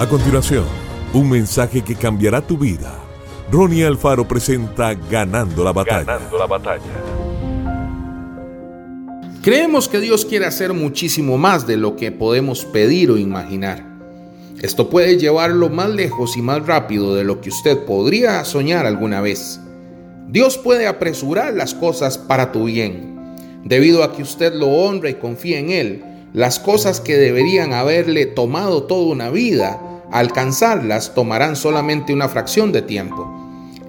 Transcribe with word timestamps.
A 0.00 0.08
continuación, 0.08 0.64
un 1.12 1.28
mensaje 1.28 1.82
que 1.82 1.94
cambiará 1.94 2.40
tu 2.40 2.56
vida. 2.56 2.98
Ronnie 3.52 3.84
Alfaro 3.84 4.26
presenta 4.26 4.94
Ganando 4.94 5.62
la 5.62 5.74
batalla. 5.74 6.04
Ganando 6.04 6.38
la 6.38 6.46
batalla. 6.46 6.80
Creemos 9.42 9.88
que 9.88 10.00
Dios 10.00 10.24
quiere 10.24 10.46
hacer 10.46 10.72
muchísimo 10.72 11.36
más 11.36 11.66
de 11.66 11.76
lo 11.76 11.96
que 11.96 12.12
podemos 12.12 12.64
pedir 12.64 13.10
o 13.10 13.18
imaginar. 13.18 13.84
Esto 14.62 14.88
puede 14.88 15.18
llevarlo 15.18 15.68
más 15.68 15.90
lejos 15.90 16.34
y 16.38 16.40
más 16.40 16.66
rápido 16.66 17.14
de 17.14 17.24
lo 17.24 17.42
que 17.42 17.50
usted 17.50 17.84
podría 17.84 18.42
soñar 18.46 18.86
alguna 18.86 19.20
vez. 19.20 19.60
Dios 20.28 20.56
puede 20.56 20.86
apresurar 20.86 21.52
las 21.52 21.74
cosas 21.74 22.16
para 22.16 22.52
tu 22.52 22.64
bien. 22.64 23.36
Debido 23.66 24.02
a 24.02 24.14
que 24.14 24.22
usted 24.22 24.54
lo 24.54 24.68
honra 24.68 25.10
y 25.10 25.16
confía 25.16 25.58
en 25.58 25.68
Él, 25.68 26.04
las 26.32 26.58
cosas 26.58 27.02
que 27.02 27.18
deberían 27.18 27.74
haberle 27.74 28.24
tomado 28.24 28.84
toda 28.84 29.12
una 29.12 29.28
vida 29.28 29.88
alcanzarlas 30.10 31.14
tomarán 31.14 31.56
solamente 31.56 32.12
una 32.12 32.28
fracción 32.28 32.72
de 32.72 32.82
tiempo. 32.82 33.28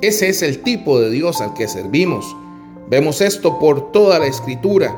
Ese 0.01 0.29
es 0.29 0.41
el 0.41 0.63
tipo 0.63 0.99
de 0.99 1.09
Dios 1.09 1.41
al 1.41 1.53
que 1.53 1.67
servimos. 1.67 2.25
Vemos 2.89 3.21
esto 3.21 3.59
por 3.59 3.91
toda 3.91 4.19
la 4.19 4.27
escritura. 4.27 4.95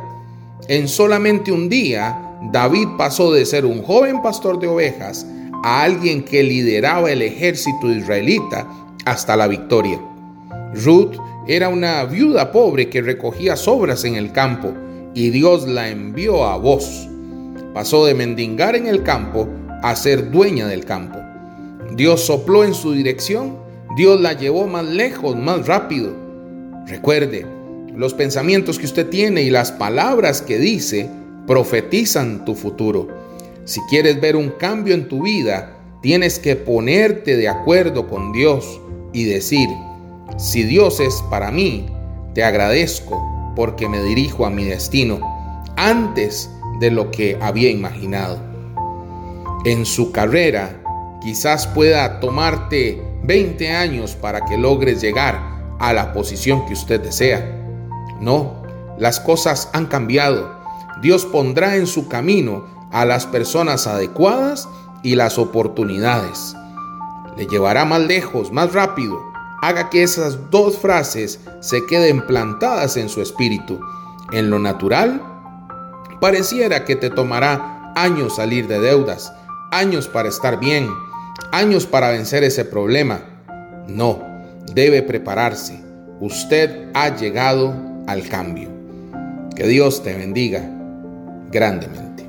En 0.67 0.87
solamente 0.87 1.51
un 1.51 1.69
día, 1.69 2.37
David 2.51 2.87
pasó 2.97 3.31
de 3.31 3.45
ser 3.45 3.65
un 3.65 3.83
joven 3.83 4.21
pastor 4.21 4.59
de 4.59 4.67
ovejas 4.67 5.25
a 5.63 5.83
alguien 5.83 6.23
que 6.23 6.43
lideraba 6.43 7.11
el 7.11 7.21
ejército 7.21 7.91
israelita 7.91 8.67
hasta 9.05 9.35
la 9.35 9.47
victoria. 9.47 9.99
Ruth 10.73 11.17
era 11.47 11.69
una 11.69 12.03
viuda 12.05 12.51
pobre 12.51 12.89
que 12.89 13.01
recogía 13.01 13.55
sobras 13.55 14.05
en 14.05 14.15
el 14.15 14.31
campo 14.31 14.73
y 15.13 15.29
Dios 15.29 15.67
la 15.67 15.89
envió 15.89 16.45
a 16.45 16.57
vos. 16.57 17.07
Pasó 17.73 18.05
de 18.05 18.13
mendigar 18.13 18.75
en 18.75 18.87
el 18.87 19.03
campo 19.03 19.47
a 19.83 19.95
ser 19.97 20.31
dueña 20.31 20.65
del 20.65 20.85
campo. 20.85 21.19
Dios 21.95 22.21
sopló 22.21 22.63
en 22.63 22.73
su 22.73 22.93
dirección, 22.93 23.57
Dios 23.97 24.19
la 24.19 24.33
llevó 24.33 24.65
más 24.65 24.85
lejos, 24.85 25.35
más 25.35 25.67
rápido. 25.67 26.15
Recuerde, 26.87 27.45
los 27.93 28.13
pensamientos 28.13 28.79
que 28.79 28.85
usted 28.85 29.09
tiene 29.09 29.43
y 29.43 29.49
las 29.49 29.73
palabras 29.73 30.41
que 30.41 30.57
dice 30.57 31.09
profetizan 31.45 32.45
tu 32.45 32.55
futuro. 32.55 33.09
Si 33.65 33.81
quieres 33.89 34.19
ver 34.21 34.37
un 34.37 34.51
cambio 34.51 34.95
en 34.95 35.09
tu 35.09 35.21
vida, 35.21 35.77
tienes 36.01 36.39
que 36.39 36.55
ponerte 36.55 37.35
de 37.35 37.49
acuerdo 37.49 38.07
con 38.07 38.31
Dios 38.31 38.79
y 39.11 39.25
decir, 39.25 39.67
si 40.37 40.63
Dios 40.63 41.01
es 41.01 41.21
para 41.29 41.51
mí, 41.51 41.87
te 42.33 42.43
agradezco 42.43 43.21
porque 43.53 43.89
me 43.89 44.01
dirijo 44.01 44.45
a 44.45 44.49
mi 44.49 44.63
destino 44.63 45.19
antes 45.75 46.49
de 46.79 46.89
lo 46.89 47.11
que 47.11 47.37
había 47.41 47.69
imaginado 47.69 48.52
en 49.65 49.85
su 49.85 50.11
carrera, 50.11 50.81
quizás 51.21 51.67
pueda 51.67 52.19
tomarte 52.19 53.01
20 53.23 53.71
años 53.71 54.15
para 54.15 54.43
que 54.45 54.57
logres 54.57 55.01
llegar 55.01 55.39
a 55.79 55.93
la 55.93 56.13
posición 56.13 56.65
que 56.65 56.73
usted 56.73 57.01
desea. 57.01 57.59
No, 58.19 58.63
las 58.97 59.19
cosas 59.19 59.69
han 59.73 59.85
cambiado. 59.85 60.51
Dios 61.01 61.25
pondrá 61.25 61.75
en 61.77 61.87
su 61.87 62.07
camino 62.07 62.65
a 62.91 63.05
las 63.05 63.25
personas 63.25 63.87
adecuadas 63.87 64.67
y 65.01 65.15
las 65.15 65.37
oportunidades. 65.37 66.55
Le 67.37 67.47
llevará 67.47 67.85
más 67.85 68.01
lejos, 68.01 68.51
más 68.51 68.73
rápido. 68.73 69.19
Haga 69.61 69.89
que 69.89 70.03
esas 70.03 70.51
dos 70.51 70.77
frases 70.77 71.39
se 71.61 71.85
queden 71.85 72.25
plantadas 72.27 72.97
en 72.97 73.09
su 73.09 73.21
espíritu. 73.21 73.79
En 74.31 74.49
lo 74.49 74.59
natural, 74.59 75.21
pareciera 76.19 76.85
que 76.85 76.95
te 76.95 77.09
tomará 77.09 77.93
años 77.95 78.35
salir 78.35 78.67
de 78.67 78.79
deudas, 78.79 79.33
años 79.73 80.07
para 80.07 80.29
estar 80.29 80.59
bien, 80.59 80.87
años 81.51 81.85
para 81.87 82.11
vencer 82.11 82.43
ese 82.43 82.63
problema. 82.63 83.21
No, 83.87 84.23
debe 84.73 85.01
prepararse. 85.01 85.81
Usted 86.19 86.89
ha 86.93 87.15
llegado 87.15 87.73
al 88.07 88.27
cambio. 88.29 88.69
Que 89.55 89.67
Dios 89.67 90.03
te 90.03 90.13
bendiga 90.13 90.69
grandemente. 91.51 92.25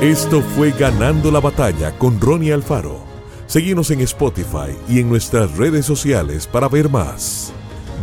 Esto 0.00 0.42
fue 0.42 0.70
Ganando 0.70 1.30
la 1.30 1.40
Batalla 1.40 1.92
con 1.98 2.20
Ronnie 2.20 2.52
Alfaro. 2.52 3.00
Seguimos 3.46 3.90
en 3.90 4.00
Spotify 4.00 4.76
y 4.88 5.00
en 5.00 5.08
nuestras 5.08 5.56
redes 5.56 5.86
sociales 5.86 6.46
para 6.46 6.68
ver 6.68 6.88
más. 6.88 7.52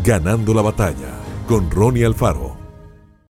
Ganando 0.04 0.54
la 0.54 0.62
Batalla 0.62 1.14
con 1.48 1.72
Ronnie 1.72 2.06
Alfaro. 2.06 2.55